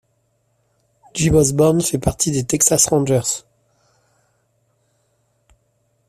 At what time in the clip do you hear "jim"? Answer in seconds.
1.13-1.35